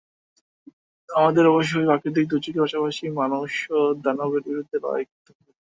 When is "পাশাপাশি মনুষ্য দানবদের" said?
2.63-4.43